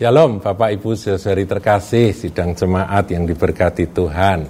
Shalom 0.00 0.40
Bapak 0.40 0.80
Ibu 0.80 0.96
saudari 0.96 1.44
terkasih 1.44 2.16
sidang 2.16 2.56
jemaat 2.56 3.12
yang 3.12 3.28
diberkati 3.28 3.84
Tuhan. 3.92 4.48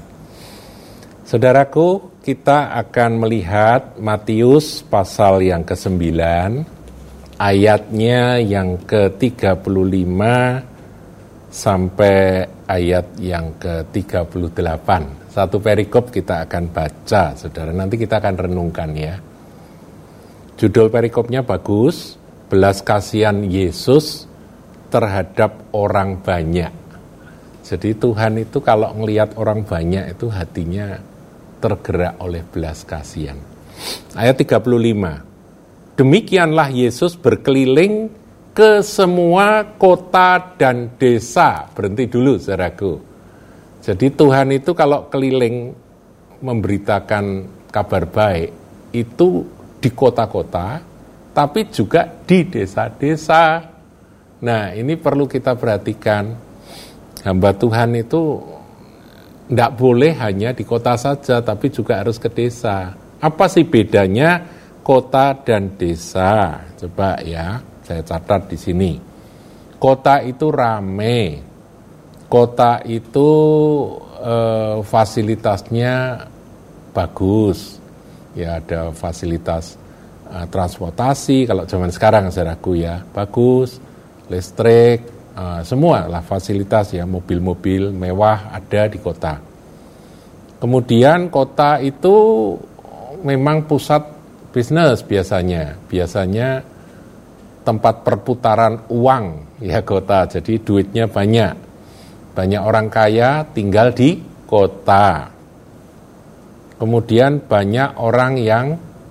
Saudaraku, 1.27 2.23
kita 2.23 2.71
akan 2.79 3.19
melihat 3.19 3.99
Matius 3.99 4.87
pasal 4.87 5.43
yang 5.43 5.67
ke-9 5.67 6.07
ayatnya 7.35 8.39
yang 8.39 8.79
ke-35 8.87 10.23
sampai 11.51 12.47
ayat 12.71 13.19
yang 13.19 13.51
ke-38. 13.59 14.89
Satu 15.35 15.59
perikop 15.59 16.15
kita 16.15 16.47
akan 16.47 16.71
baca, 16.71 17.35
Saudara. 17.35 17.75
Nanti 17.75 17.99
kita 17.99 18.23
akan 18.23 18.39
renungkan 18.39 18.95
ya. 18.95 19.19
Judul 20.55 20.95
perikopnya 20.95 21.43
bagus, 21.43 22.15
belas 22.47 22.87
kasihan 22.87 23.43
Yesus 23.43 24.30
terhadap 24.91 25.71
orang 25.73 26.19
banyak. 26.21 26.73
Jadi 27.63 27.95
Tuhan 27.95 28.43
itu 28.43 28.59
kalau 28.59 28.91
melihat 28.99 29.39
orang 29.39 29.63
banyak 29.63 30.11
itu 30.19 30.27
hatinya 30.27 30.99
tergerak 31.63 32.19
oleh 32.19 32.43
belas 32.43 32.83
kasihan. 32.83 33.39
Ayat 34.19 34.43
35. 34.43 35.95
Demikianlah 35.95 36.69
Yesus 36.73 37.15
berkeliling 37.15 38.11
ke 38.51 38.83
semua 38.83 39.63
kota 39.79 40.57
dan 40.59 40.97
desa. 40.99 41.71
Berhenti 41.71 42.11
dulu, 42.11 42.41
saudaraku. 42.41 42.93
Jadi 43.81 44.13
Tuhan 44.13 44.53
itu 44.53 44.77
kalau 44.77 45.09
keliling 45.09 45.73
memberitakan 46.41 47.25
kabar 47.71 48.05
baik, 48.09 48.51
itu 48.93 49.47
di 49.81 49.89
kota-kota, 49.93 50.81
tapi 51.33 51.71
juga 51.73 52.05
di 52.05 52.45
desa-desa. 52.45 53.65
Nah, 54.41 54.73
ini 54.73 54.97
perlu 54.97 55.29
kita 55.29 55.57
perhatikan. 55.57 56.33
Hamba 57.21 57.53
Tuhan 57.53 57.93
itu 58.01 58.41
tidak 59.53 59.77
boleh 59.77 60.17
hanya 60.17 60.57
di 60.57 60.65
kota 60.65 60.97
saja, 60.97 61.45
tapi 61.45 61.69
juga 61.69 62.01
harus 62.01 62.17
ke 62.17 62.33
desa. 62.33 62.97
Apa 63.21 63.45
sih 63.53 63.69
bedanya 63.69 64.41
kota 64.81 65.37
dan 65.37 65.77
desa? 65.77 66.57
Coba 66.81 67.21
ya, 67.21 67.61
saya 67.85 68.01
catat 68.01 68.49
di 68.49 68.57
sini. 68.57 68.93
Kota 69.77 70.25
itu 70.25 70.49
rame, 70.49 71.45
kota 72.25 72.81
itu 72.89 73.29
eh, 74.25 74.81
fasilitasnya 74.81 76.25
bagus, 76.97 77.77
ya 78.33 78.57
ada 78.57 78.97
fasilitas 78.97 79.77
eh, 80.33 80.47
transportasi. 80.49 81.45
Kalau 81.45 81.69
zaman 81.69 81.93
sekarang, 81.93 82.33
saudaraku 82.33 82.81
ya, 82.81 83.05
bagus 83.13 83.90
listrik, 84.31 85.05
uh, 85.35 85.61
semua 85.67 86.07
lah 86.07 86.23
fasilitas 86.23 86.95
ya 86.95 87.05
mobil-mobil 87.05 87.91
mewah 87.91 88.55
ada 88.55 88.87
di 88.87 88.99
kota. 89.03 89.43
Kemudian 90.63 91.29
kota 91.29 91.83
itu 91.83 92.17
memang 93.27 93.67
pusat 93.67 94.07
bisnis 94.55 95.03
biasanya, 95.03 95.77
biasanya 95.89 96.63
tempat 97.65 98.07
perputaran 98.07 98.89
uang 98.89 99.59
ya 99.61 99.83
kota, 99.85 100.29
jadi 100.31 100.61
duitnya 100.61 101.05
banyak. 101.11 101.55
Banyak 102.31 102.63
orang 102.63 102.87
kaya 102.89 103.45
tinggal 103.51 103.93
di 103.93 104.21
kota. 104.47 105.29
Kemudian 106.81 107.45
banyak 107.45 108.01
orang 108.01 108.41
yang 108.41 108.67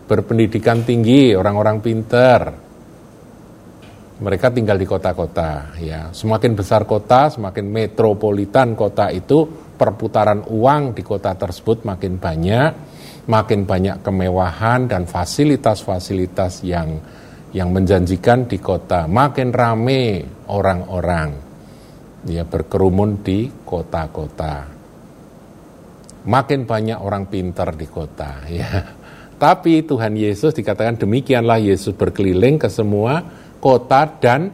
berpendidikan 0.09 0.81
tinggi, 0.81 1.37
orang-orang 1.37 1.77
pinter, 1.85 2.68
mereka 4.19 4.51
tinggal 4.51 4.75
di 4.75 4.83
kota-kota 4.83 5.79
ya. 5.79 6.11
Semakin 6.11 6.51
besar 6.53 6.83
kota 6.83 7.31
semakin 7.31 7.65
metropolitan 7.71 8.75
kota 8.75 9.07
itu 9.15 9.47
perputaran 9.79 10.43
uang 10.51 10.91
di 10.91 11.03
kota 11.07 11.31
tersebut 11.39 11.87
makin 11.87 12.19
banyak 12.19 12.71
makin 13.31 13.63
banyak 13.63 14.03
kemewahan 14.03 14.91
dan 14.91 15.07
fasilitas-fasilitas 15.07 16.67
yang 16.67 16.99
yang 17.55 17.71
menjanjikan 17.71 18.45
di 18.45 18.59
kota. 18.59 19.07
Makin 19.07 19.49
rame 19.55 20.27
orang-orang 20.51 21.29
ya 22.27 22.43
berkerumun 22.43 23.23
di 23.23 23.47
kota-kota. 23.63 24.67
Makin 26.19 26.67
banyak 26.67 26.99
orang 26.99 27.31
pintar 27.31 27.71
di 27.79 27.87
kota 27.87 28.43
ya. 28.51 28.99
Tapi 29.39 29.87
Tuhan 29.87 30.19
Yesus 30.19 30.51
dikatakan 30.51 30.99
demikianlah 30.99 31.63
Yesus 31.63 31.95
berkeliling 31.95 32.59
ke 32.59 32.67
semua 32.67 33.38
kota 33.59 34.07
dan 34.19 34.49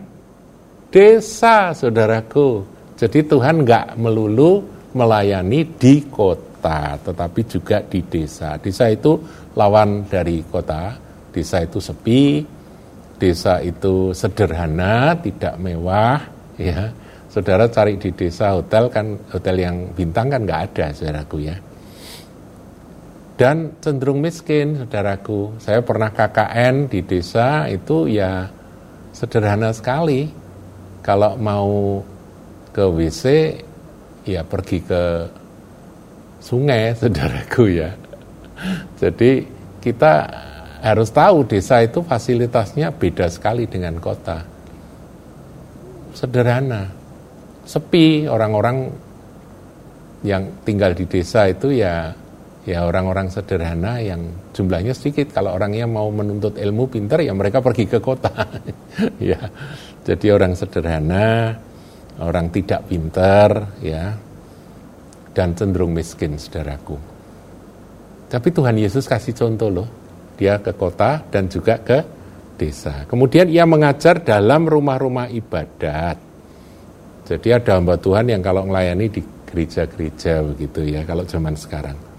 desa, 0.90 1.72
saudaraku. 1.72 2.66
Jadi 2.98 3.26
Tuhan 3.26 3.64
nggak 3.64 3.96
melulu 4.02 4.66
melayani 4.96 5.76
di 5.78 6.08
kota, 6.10 6.96
tetapi 7.00 7.42
juga 7.46 7.84
di 7.84 8.02
desa. 8.04 8.56
Desa 8.58 8.90
itu 8.90 9.20
lawan 9.54 10.08
dari 10.08 10.42
kota, 10.48 10.96
desa 11.32 11.62
itu 11.62 11.84
sepi, 11.84 12.42
desa 13.20 13.60
itu 13.60 14.16
sederhana, 14.16 15.16
tidak 15.20 15.56
mewah, 15.60 16.20
ya. 16.60 16.92
Saudara 17.28 17.68
cari 17.68 18.00
di 18.00 18.16
desa 18.16 18.56
hotel 18.56 18.88
kan 18.88 19.12
hotel 19.36 19.60
yang 19.60 19.92
bintang 19.92 20.32
kan 20.32 20.48
nggak 20.48 20.62
ada, 20.72 20.96
saudaraku 20.96 21.44
ya. 21.44 21.60
Dan 23.36 23.76
cenderung 23.84 24.24
miskin, 24.24 24.80
saudaraku. 24.80 25.60
Saya 25.60 25.84
pernah 25.84 26.16
KKN 26.16 26.88
di 26.88 27.04
desa 27.04 27.68
itu 27.68 28.08
ya 28.08 28.48
sederhana 29.16 29.72
sekali. 29.72 30.28
Kalau 31.00 31.40
mau 31.40 32.04
ke 32.76 32.84
WC, 32.84 33.24
ya 34.28 34.44
pergi 34.44 34.84
ke 34.84 35.04
sungai, 36.44 36.92
saudaraku 37.00 37.64
ya. 37.72 37.96
Jadi 39.00 39.48
kita 39.80 40.14
harus 40.84 41.10
tahu 41.10 41.48
desa 41.48 41.80
itu 41.82 42.04
fasilitasnya 42.04 42.92
beda 42.92 43.32
sekali 43.32 43.64
dengan 43.70 43.96
kota. 44.04 44.44
Sederhana, 46.16 46.92
sepi 47.64 48.28
orang-orang 48.28 48.92
yang 50.26 50.50
tinggal 50.66 50.98
di 50.98 51.06
desa 51.06 51.46
itu 51.46 51.70
ya 51.76 52.16
ya 52.66 52.84
orang-orang 52.84 53.30
sederhana 53.30 54.02
yang 54.02 54.26
jumlahnya 54.52 54.92
sedikit. 54.98 55.32
Kalau 55.32 55.54
orangnya 55.54 55.86
mau 55.86 56.10
menuntut 56.10 56.58
ilmu 56.58 56.90
pintar 56.90 57.22
ya 57.22 57.32
mereka 57.32 57.62
pergi 57.62 57.86
ke 57.86 58.02
kota. 58.02 58.34
ya. 59.22 59.40
Jadi 60.06 60.28
orang 60.30 60.54
sederhana, 60.58 61.54
orang 62.22 62.50
tidak 62.50 62.90
pintar 62.90 63.78
ya 63.82 64.14
dan 65.34 65.54
cenderung 65.54 65.94
miskin 65.94 66.38
saudaraku. 66.38 66.98
Tapi 68.26 68.48
Tuhan 68.50 68.76
Yesus 68.82 69.06
kasih 69.06 69.38
contoh 69.38 69.70
loh. 69.70 69.90
Dia 70.36 70.60
ke 70.60 70.76
kota 70.76 71.24
dan 71.32 71.48
juga 71.48 71.80
ke 71.80 72.04
desa. 72.60 73.08
Kemudian 73.08 73.48
ia 73.48 73.64
mengajar 73.64 74.20
dalam 74.20 74.68
rumah-rumah 74.68 75.32
ibadat. 75.32 76.18
Jadi 77.26 77.48
ada 77.56 77.80
hamba 77.80 77.96
Tuhan 77.96 78.30
yang 78.30 78.44
kalau 78.44 78.68
melayani 78.68 79.10
di 79.10 79.22
gereja-gereja 79.50 80.44
begitu 80.44 80.84
ya 80.84 81.02
kalau 81.08 81.24
zaman 81.24 81.56
sekarang. 81.56 82.15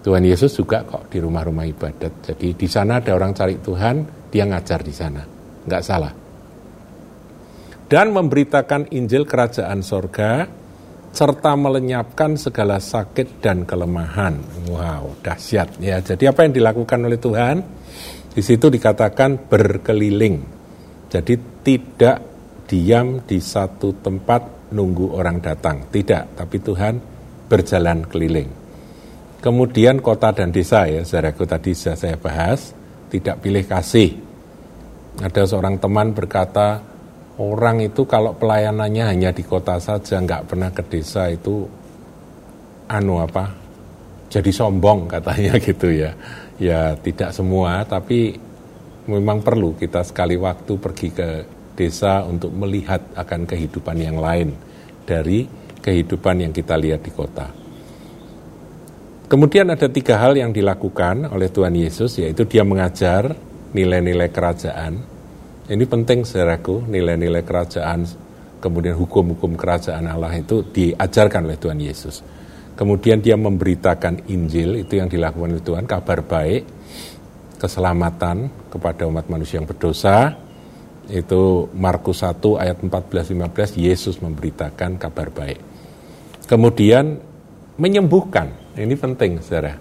Tuhan 0.00 0.24
Yesus 0.24 0.56
juga 0.56 0.80
kok 0.88 1.12
di 1.12 1.20
rumah-rumah 1.20 1.68
ibadat. 1.68 2.32
Jadi 2.32 2.56
di 2.56 2.68
sana 2.68 3.04
ada 3.04 3.12
orang 3.12 3.36
cari 3.36 3.60
Tuhan, 3.60 4.28
dia 4.32 4.48
ngajar 4.48 4.80
di 4.80 4.94
sana. 4.96 5.22
Enggak 5.68 5.82
salah. 5.84 6.12
Dan 7.90 8.14
memberitakan 8.14 8.94
Injil 8.96 9.26
kerajaan 9.26 9.82
sorga, 9.82 10.46
serta 11.10 11.52
melenyapkan 11.58 12.38
segala 12.38 12.78
sakit 12.78 13.42
dan 13.42 13.66
kelemahan. 13.66 14.40
Wow, 14.70 15.20
dahsyat 15.20 15.82
ya. 15.82 15.98
Jadi 16.00 16.24
apa 16.30 16.46
yang 16.46 16.54
dilakukan 16.54 17.00
oleh 17.02 17.18
Tuhan? 17.18 17.56
Di 18.30 18.42
situ 18.46 18.70
dikatakan 18.70 19.50
berkeliling. 19.50 20.38
Jadi 21.10 21.34
tidak 21.66 22.18
diam 22.70 23.26
di 23.26 23.42
satu 23.42 23.98
tempat 23.98 24.70
nunggu 24.70 25.10
orang 25.18 25.42
datang. 25.42 25.90
Tidak, 25.90 26.38
tapi 26.38 26.56
Tuhan 26.62 26.94
berjalan 27.50 28.06
keliling. 28.06 28.59
Kemudian 29.40 30.04
kota 30.04 30.36
dan 30.36 30.52
desa 30.52 30.84
ya, 30.84 31.00
saudaraku 31.00 31.48
tadi 31.48 31.72
sudah 31.72 31.96
saya 31.96 32.16
bahas, 32.20 32.76
tidak 33.08 33.40
pilih 33.40 33.64
kasih. 33.64 34.12
Ada 35.16 35.48
seorang 35.48 35.80
teman 35.80 36.12
berkata, 36.12 36.84
orang 37.40 37.80
itu 37.80 38.04
kalau 38.04 38.36
pelayanannya 38.36 39.08
hanya 39.08 39.32
di 39.32 39.40
kota 39.40 39.80
saja, 39.80 40.20
nggak 40.20 40.44
pernah 40.44 40.68
ke 40.68 40.84
desa 40.84 41.32
itu, 41.32 41.64
anu 42.92 43.24
apa, 43.24 43.48
jadi 44.28 44.52
sombong 44.52 45.08
katanya 45.08 45.56
gitu 45.72 45.88
ya. 45.88 46.12
Ya 46.60 46.92
tidak 47.00 47.32
semua, 47.32 47.80
tapi 47.88 48.36
memang 49.08 49.40
perlu 49.40 49.72
kita 49.72 50.04
sekali 50.04 50.36
waktu 50.36 50.76
pergi 50.76 51.08
ke 51.16 51.28
desa 51.80 52.28
untuk 52.28 52.52
melihat 52.52 53.00
akan 53.16 53.48
kehidupan 53.48 53.96
yang 53.96 54.20
lain 54.20 54.52
dari 55.08 55.48
kehidupan 55.80 56.44
yang 56.44 56.52
kita 56.52 56.76
lihat 56.76 57.00
di 57.00 57.08
kota. 57.08 57.69
Kemudian 59.30 59.70
ada 59.70 59.86
tiga 59.86 60.18
hal 60.18 60.34
yang 60.34 60.50
dilakukan 60.50 61.30
oleh 61.30 61.46
Tuhan 61.54 61.70
Yesus, 61.78 62.18
yaitu 62.18 62.50
dia 62.50 62.66
mengajar 62.66 63.30
nilai-nilai 63.70 64.26
kerajaan. 64.34 64.98
Ini 65.70 65.84
penting 65.86 66.26
saudaraku, 66.26 66.82
nilai-nilai 66.90 67.46
kerajaan 67.46 68.02
kemudian 68.58 68.98
hukum-hukum 68.98 69.54
kerajaan 69.54 70.10
Allah 70.10 70.34
itu 70.34 70.66
diajarkan 70.66 71.46
oleh 71.46 71.62
Tuhan 71.62 71.78
Yesus. 71.78 72.26
Kemudian 72.74 73.22
dia 73.22 73.38
memberitakan 73.38 74.26
Injil, 74.26 74.82
itu 74.82 74.98
yang 74.98 75.06
dilakukan 75.06 75.54
oleh 75.54 75.62
Tuhan, 75.62 75.86
kabar 75.86 76.26
baik, 76.26 76.62
keselamatan 77.54 78.50
kepada 78.66 79.06
umat 79.06 79.30
manusia 79.30 79.62
yang 79.62 79.68
berdosa. 79.70 80.34
Itu 81.06 81.70
Markus 81.78 82.26
1 82.26 82.58
ayat 82.58 82.82
14-15, 82.82 83.78
Yesus 83.78 84.18
memberitakan 84.18 84.98
kabar 84.98 85.30
baik. 85.30 85.62
Kemudian 86.50 87.29
menyembuhkan, 87.80 88.76
ini 88.76 88.92
penting 88.92 89.40
saudara. 89.40 89.74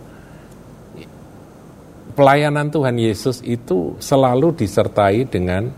Pelayanan 2.15 2.71
Tuhan 2.71 2.95
Yesus 2.99 3.43
itu 3.43 3.95
selalu 3.99 4.55
disertai 4.55 5.27
dengan 5.27 5.71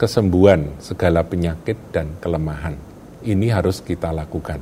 kesembuhan 0.00 0.80
segala 0.80 1.20
penyakit 1.24 1.92
dan 1.92 2.16
kelemahan. 2.20 2.76
Ini 3.20 3.52
harus 3.52 3.84
kita 3.84 4.12
lakukan. 4.12 4.60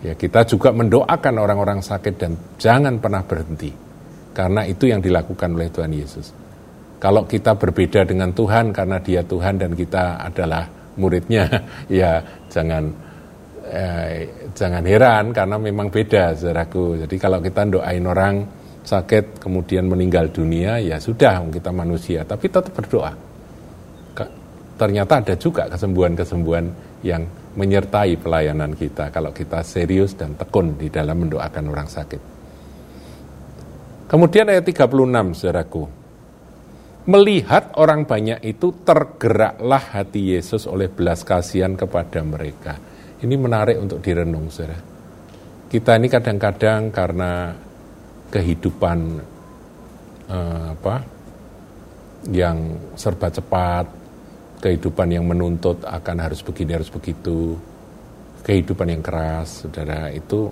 Ya, 0.00 0.16
kita 0.16 0.48
juga 0.48 0.72
mendoakan 0.72 1.34
orang-orang 1.36 1.80
sakit 1.84 2.14
dan 2.16 2.32
jangan 2.56 2.96
pernah 2.96 3.20
berhenti. 3.24 3.72
Karena 4.32 4.64
itu 4.64 4.88
yang 4.88 5.04
dilakukan 5.04 5.52
oleh 5.52 5.68
Tuhan 5.68 5.92
Yesus. 5.92 6.32
Kalau 6.98 7.26
kita 7.28 7.54
berbeda 7.54 8.06
dengan 8.08 8.32
Tuhan 8.32 8.72
karena 8.72 8.98
Dia 9.02 9.22
Tuhan 9.22 9.58
dan 9.58 9.74
kita 9.74 10.22
adalah 10.22 10.66
muridnya, 10.96 11.46
ya 11.90 12.20
jangan 12.48 13.07
eh, 13.68 14.50
jangan 14.56 14.84
heran 14.84 15.30
karena 15.36 15.56
memang 15.60 15.92
beda 15.92 16.34
saudaraku. 16.34 17.04
Jadi 17.04 17.16
kalau 17.20 17.38
kita 17.44 17.68
doain 17.68 18.04
orang 18.08 18.36
sakit 18.88 19.36
kemudian 19.36 19.84
meninggal 19.84 20.32
dunia 20.32 20.80
ya 20.80 20.96
sudah 20.96 21.44
kita 21.52 21.68
manusia 21.68 22.24
tapi 22.24 22.48
tetap 22.48 22.72
berdoa 22.72 23.12
ternyata 24.78 25.18
ada 25.18 25.34
juga 25.34 25.66
kesembuhan-kesembuhan 25.66 26.66
yang 27.02 27.26
menyertai 27.58 28.14
pelayanan 28.22 28.78
kita 28.78 29.10
kalau 29.10 29.34
kita 29.34 29.66
serius 29.66 30.14
dan 30.14 30.38
tekun 30.38 30.78
di 30.78 30.86
dalam 30.86 31.26
mendoakan 31.26 31.64
orang 31.66 31.90
sakit. 31.90 32.22
Kemudian 34.08 34.48
ayat 34.48 34.64
36, 34.64 35.36
saudaraku. 35.36 35.84
Melihat 37.08 37.76
orang 37.76 38.06
banyak 38.06 38.40
itu 38.46 38.72
tergeraklah 38.84 39.80
hati 39.96 40.38
Yesus 40.38 40.64
oleh 40.64 40.88
belas 40.88 41.26
kasihan 41.26 41.76
kepada 41.76 42.20
mereka. 42.24 42.76
Ini 43.18 43.34
menarik 43.34 43.76
untuk 43.82 43.98
direnung, 43.98 44.46
saudara. 44.46 44.78
Kita 45.68 45.98
ini 45.98 46.08
kadang-kadang 46.08 46.88
karena 46.94 47.52
kehidupan 48.30 48.98
eh, 50.30 50.66
apa 50.72 50.96
yang 52.30 52.78
serba 52.94 53.28
cepat, 53.28 53.86
kehidupan 54.58 55.14
yang 55.14 55.24
menuntut 55.26 55.86
akan 55.86 56.16
harus 56.18 56.42
begini 56.42 56.74
harus 56.74 56.90
begitu 56.90 57.54
kehidupan 58.42 58.90
yang 58.90 59.02
keras 59.02 59.66
saudara 59.66 60.10
itu 60.10 60.50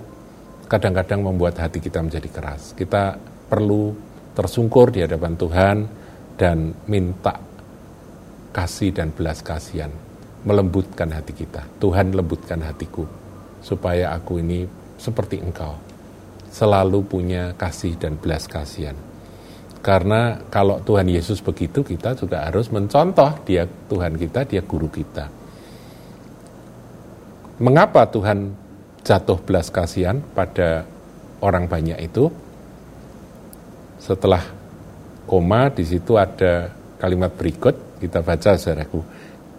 kadang-kadang 0.67 1.23
membuat 1.23 1.59
hati 1.59 1.83
kita 1.83 1.99
menjadi 1.99 2.29
keras 2.31 2.71
kita 2.75 3.19
perlu 3.47 3.95
tersungkur 4.35 4.91
di 4.91 5.03
hadapan 5.03 5.33
Tuhan 5.35 5.77
dan 6.39 6.71
minta 6.87 7.35
kasih 8.55 8.95
dan 8.95 9.11
belas 9.11 9.43
kasihan 9.43 9.91
melembutkan 10.47 11.11
hati 11.11 11.35
kita 11.35 11.67
Tuhan 11.83 12.15
lembutkan 12.15 12.63
hatiku 12.63 13.03
supaya 13.59 14.15
aku 14.15 14.39
ini 14.39 14.63
seperti 14.95 15.43
engkau 15.43 15.75
selalu 16.47 17.03
punya 17.03 17.51
kasih 17.59 17.99
dan 17.99 18.15
belas 18.15 18.47
kasihan 18.47 18.95
karena 19.87 20.41
kalau 20.51 20.83
Tuhan 20.83 21.07
Yesus 21.07 21.39
begitu, 21.39 21.79
kita 21.79 22.11
juga 22.17 22.43
harus 22.43 22.67
mencontoh 22.67 23.39
dia 23.47 23.63
Tuhan 23.87 24.19
kita, 24.19 24.43
dia 24.43 24.59
guru 24.59 24.91
kita. 24.91 25.31
Mengapa 27.63 28.03
Tuhan 28.11 28.51
jatuh 29.07 29.39
belas 29.41 29.71
kasihan 29.71 30.19
pada 30.35 30.83
orang 31.41 31.71
banyak 31.71 32.03
itu? 32.03 32.27
Setelah 33.97 34.43
koma 35.23 35.71
di 35.71 35.87
situ 35.87 36.19
ada 36.19 36.67
kalimat 36.99 37.31
berikut, 37.31 38.03
kita 38.03 38.19
baca 38.19 38.59
saudaraku. 38.59 38.99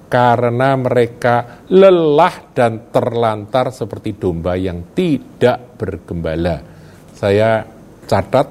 Karena 0.08 0.72
mereka 0.72 1.68
lelah 1.68 2.56
dan 2.56 2.88
terlantar 2.88 3.68
seperti 3.68 4.16
domba 4.16 4.56
yang 4.56 4.96
tidak 4.96 5.76
bergembala. 5.76 6.56
Saya 7.12 7.60
catat 8.08 8.48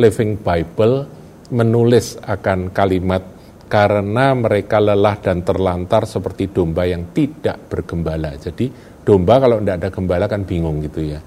Living 0.00 0.40
Bible 0.40 1.04
menulis 1.52 2.16
akan 2.24 2.72
kalimat 2.72 3.20
karena 3.68 4.32
mereka 4.32 4.80
lelah 4.80 5.20
dan 5.20 5.44
terlantar 5.44 6.08
seperti 6.08 6.48
domba 6.48 6.88
yang 6.88 7.12
tidak 7.12 7.68
bergembala. 7.68 8.32
Jadi 8.40 8.72
domba 9.04 9.36
kalau 9.36 9.60
tidak 9.60 9.76
ada 9.84 9.88
gembala 9.92 10.24
kan 10.24 10.48
bingung 10.48 10.80
gitu 10.88 11.04
ya. 11.04 11.20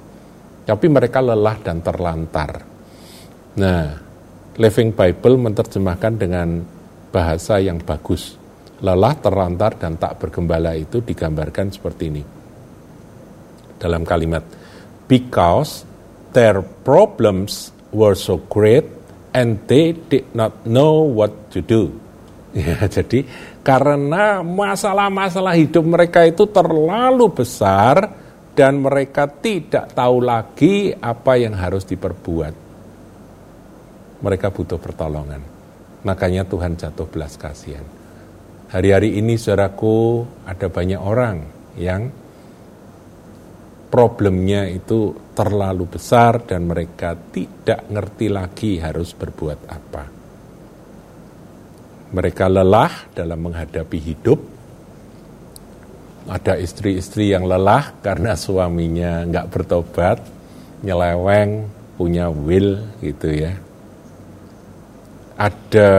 Tapi 0.66 0.86
mereka 0.90 1.22
lelah 1.22 1.58
dan 1.62 1.86
terlantar. 1.86 2.66
Nah, 3.62 3.86
Living 4.58 4.92
Bible 4.92 5.38
menerjemahkan 5.38 6.14
dengan 6.18 6.66
bahasa 7.14 7.62
yang 7.62 7.78
bagus. 7.78 8.41
Lelah, 8.82 9.14
terlantar, 9.22 9.78
dan 9.78 10.02
tak 10.02 10.18
bergembala 10.18 10.74
itu 10.74 11.06
digambarkan 11.06 11.70
seperti 11.70 12.04
ini. 12.10 12.24
Dalam 13.78 14.02
kalimat, 14.02 14.42
because 15.06 15.86
their 16.34 16.66
problems 16.82 17.70
were 17.94 18.18
so 18.18 18.42
great 18.50 18.88
and 19.36 19.62
they 19.68 19.94
did 19.94 20.28
not 20.34 20.66
know 20.66 21.06
what 21.06 21.52
to 21.54 21.62
do. 21.62 21.92
Ya, 22.52 22.84
jadi 22.84 23.24
karena 23.64 24.44
masalah-masalah 24.44 25.56
hidup 25.56 25.88
mereka 25.88 26.28
itu 26.28 26.44
terlalu 26.52 27.32
besar 27.32 28.12
dan 28.52 28.84
mereka 28.84 29.24
tidak 29.24 29.96
tahu 29.96 30.20
lagi 30.20 30.92
apa 30.92 31.40
yang 31.40 31.56
harus 31.56 31.88
diperbuat. 31.88 32.54
Mereka 34.20 34.52
butuh 34.52 34.76
pertolongan. 34.84 35.40
Makanya 36.04 36.44
Tuhan 36.44 36.76
jatuh 36.76 37.08
belas 37.08 37.40
kasihan. 37.40 38.01
Hari-hari 38.72 39.20
ini 39.20 39.36
saudaraku 39.36 40.24
ada 40.48 40.72
banyak 40.72 40.96
orang 40.96 41.44
yang 41.76 42.08
problemnya 43.92 44.64
itu 44.72 45.12
terlalu 45.36 45.92
besar 45.92 46.40
dan 46.48 46.72
mereka 46.72 47.12
tidak 47.36 47.92
ngerti 47.92 48.32
lagi 48.32 48.80
harus 48.80 49.12
berbuat 49.12 49.60
apa. 49.68 50.04
Mereka 52.16 52.48
lelah 52.48 53.12
dalam 53.12 53.44
menghadapi 53.44 54.00
hidup. 54.00 54.40
Ada 56.32 56.56
istri-istri 56.56 57.36
yang 57.36 57.44
lelah 57.44 58.00
karena 58.00 58.40
suaminya 58.40 59.28
nggak 59.28 59.50
bertobat, 59.52 60.24
nyeleweng, 60.80 61.68
punya 62.00 62.32
will 62.32 62.88
gitu 63.04 63.36
ya. 63.36 63.52
Ada 65.36 65.92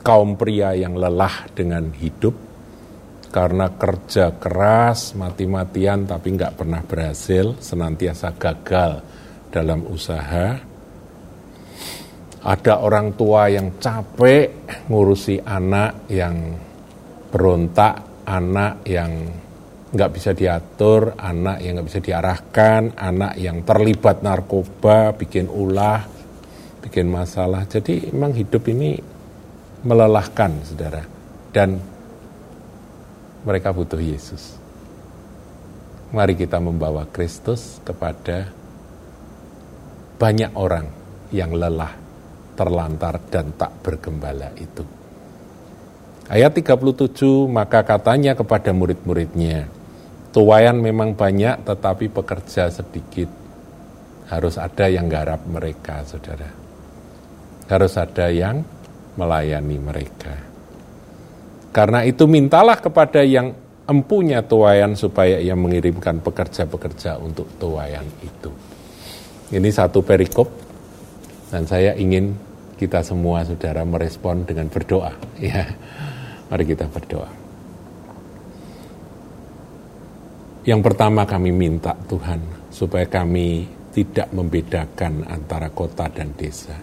kaum 0.00 0.34
pria 0.34 0.72
yang 0.74 0.96
lelah 0.96 1.48
dengan 1.52 1.92
hidup, 1.92 2.34
karena 3.30 3.70
kerja 3.78 4.34
keras 4.40 5.14
mati-matian 5.14 6.08
tapi 6.08 6.34
nggak 6.34 6.56
pernah 6.58 6.82
berhasil, 6.82 7.54
senantiasa 7.62 8.34
gagal 8.34 8.92
dalam 9.52 9.86
usaha. 9.86 10.58
Ada 12.40 12.80
orang 12.80 13.20
tua 13.20 13.52
yang 13.52 13.76
capek 13.76 14.72
ngurusi 14.88 15.44
anak 15.44 16.08
yang 16.08 16.56
berontak, 17.28 18.24
anak 18.24 18.80
yang 18.88 19.12
nggak 19.90 20.10
bisa 20.16 20.32
diatur, 20.32 21.20
anak 21.20 21.60
yang 21.60 21.76
nggak 21.76 21.88
bisa 21.92 22.00
diarahkan, 22.00 22.96
anak 22.96 23.36
yang 23.36 23.60
terlibat 23.66 24.24
narkoba, 24.24 25.12
bikin 25.12 25.52
ulah, 25.52 26.00
bikin 26.80 27.12
masalah. 27.12 27.68
Jadi 27.68 28.08
memang 28.08 28.32
hidup 28.32 28.64
ini 28.72 29.19
melelahkan, 29.84 30.52
saudara. 30.64 31.02
Dan 31.50 31.80
mereka 33.44 33.72
butuh 33.72 33.98
Yesus. 33.98 34.56
Mari 36.10 36.34
kita 36.34 36.58
membawa 36.58 37.06
Kristus 37.06 37.78
kepada 37.86 38.50
banyak 40.18 40.52
orang 40.58 40.86
yang 41.30 41.54
lelah, 41.54 41.94
terlantar, 42.58 43.22
dan 43.30 43.54
tak 43.54 43.72
bergembala 43.80 44.50
itu. 44.58 44.82
Ayat 46.30 46.54
37, 46.54 47.50
maka 47.50 47.82
katanya 47.82 48.38
kepada 48.38 48.70
murid-muridnya, 48.70 49.66
Tuayan 50.30 50.78
memang 50.78 51.18
banyak 51.18 51.66
tetapi 51.66 52.06
pekerja 52.06 52.70
sedikit. 52.70 53.26
Harus 54.30 54.62
ada 54.62 54.86
yang 54.86 55.10
garap 55.10 55.42
mereka, 55.42 56.06
saudara. 56.06 56.46
Harus 57.66 57.98
ada 57.98 58.30
yang 58.30 58.62
melayani 59.14 59.76
mereka. 59.78 60.34
Karena 61.70 62.02
itu 62.02 62.26
mintalah 62.26 62.78
kepada 62.82 63.22
yang 63.22 63.54
empunya 63.86 64.42
tuayan 64.42 64.94
supaya 64.94 65.42
ia 65.42 65.54
mengirimkan 65.58 66.22
pekerja-pekerja 66.22 67.18
untuk 67.18 67.46
tuayan 67.58 68.06
itu. 68.22 68.50
Ini 69.50 69.70
satu 69.70 70.02
perikop 70.02 70.46
dan 71.50 71.66
saya 71.66 71.98
ingin 71.98 72.34
kita 72.78 73.02
semua 73.02 73.42
saudara 73.42 73.82
merespon 73.82 74.46
dengan 74.46 74.70
berdoa. 74.70 75.14
Ya, 75.40 75.64
mari 76.52 76.68
kita 76.68 76.84
berdoa. 76.86 77.30
Yang 80.68 80.80
pertama 80.84 81.24
kami 81.24 81.50
minta 81.50 81.96
Tuhan 82.06 82.68
supaya 82.68 83.08
kami 83.08 83.64
tidak 83.90 84.28
membedakan 84.30 85.24
antara 85.26 85.72
kota 85.72 86.06
dan 86.12 86.36
desa. 86.36 86.76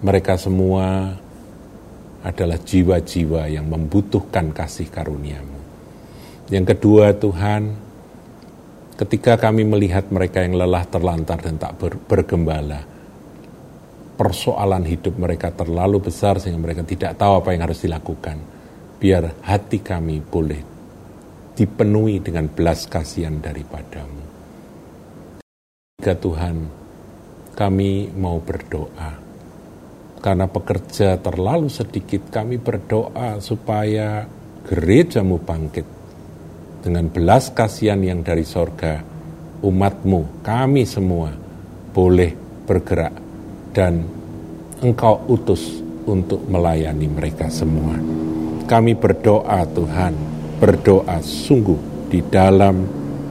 Mereka 0.00 0.38
semua 0.38 1.10
adalah 2.26 2.58
jiwa-jiwa 2.58 3.46
yang 3.46 3.70
membutuhkan 3.70 4.50
kasih 4.50 4.90
karuniamu. 4.90 5.62
Yang 6.50 6.74
kedua 6.74 7.14
Tuhan, 7.14 7.78
ketika 8.98 9.38
kami 9.38 9.62
melihat 9.62 10.10
mereka 10.10 10.42
yang 10.42 10.58
lelah 10.58 10.82
terlantar 10.90 11.38
dan 11.38 11.54
tak 11.54 11.78
ber, 11.78 11.94
bergembala, 11.94 12.82
persoalan 14.18 14.82
hidup 14.82 15.14
mereka 15.14 15.54
terlalu 15.54 16.10
besar 16.10 16.42
sehingga 16.42 16.58
mereka 16.58 16.82
tidak 16.82 17.14
tahu 17.14 17.46
apa 17.46 17.54
yang 17.54 17.62
harus 17.70 17.86
dilakukan. 17.86 18.38
Biar 18.96 19.44
hati 19.44 19.84
kami 19.84 20.18
boleh 20.24 20.60
dipenuhi 21.54 22.18
dengan 22.24 22.48
belas 22.50 22.88
kasihan 22.90 23.38
daripadamu. 23.38 24.24
Tiga 26.00 26.16
Tuhan, 26.16 26.56
kami 27.54 28.12
mau 28.16 28.40
berdoa. 28.40 29.25
Karena 30.26 30.50
pekerja 30.50 31.22
terlalu 31.22 31.70
sedikit, 31.70 32.34
kami 32.34 32.58
berdoa 32.58 33.38
supaya 33.38 34.26
gerejamu 34.66 35.38
bangkit. 35.38 35.86
Dengan 36.82 37.06
belas 37.14 37.54
kasihan 37.54 38.02
yang 38.02 38.26
dari 38.26 38.42
sorga, 38.42 39.06
umatmu, 39.62 40.42
kami 40.42 40.82
semua, 40.82 41.30
boleh 41.94 42.34
bergerak 42.66 43.14
dan 43.70 44.02
engkau 44.82 45.30
utus 45.30 45.78
untuk 46.10 46.42
melayani 46.50 47.06
mereka 47.06 47.46
semua. 47.46 47.94
Kami 48.66 48.98
berdoa 48.98 49.62
Tuhan, 49.62 50.14
berdoa 50.58 51.22
sungguh 51.22 52.10
di 52.10 52.18
dalam 52.26 52.82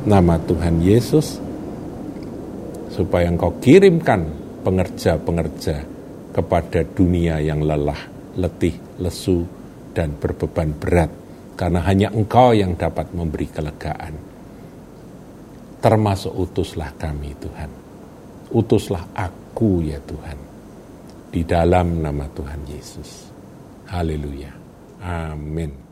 nama 0.07 0.39
Tuhan 0.39 0.79
Yesus, 0.79 1.43
supaya 2.87 3.27
Engkau 3.27 3.59
kirimkan 3.59 4.23
pengerja-pengerja 4.63 5.94
kepada 6.35 6.83
dunia 6.83 7.39
yang 7.39 7.63
lelah, 7.63 8.11
letih, 8.35 8.99
lesu, 8.99 9.47
dan 9.95 10.19
berbeban 10.19 10.75
berat, 10.75 11.07
karena 11.55 11.79
hanya 11.87 12.11
Engkau 12.11 12.51
yang 12.51 12.75
dapat 12.75 13.15
memberi 13.15 13.47
kelegaan. 13.47 14.19
Termasuk 15.79 16.35
utuslah 16.35 16.91
kami, 16.99 17.31
Tuhan. 17.39 17.71
Utuslah 18.51 19.15
aku, 19.15 19.87
ya 19.87 20.03
Tuhan, 20.03 20.37
di 21.31 21.47
dalam 21.47 22.03
nama 22.03 22.27
Tuhan 22.27 22.67
Yesus. 22.67 23.31
Haleluya. 23.87 24.51
Amin. 25.07 25.84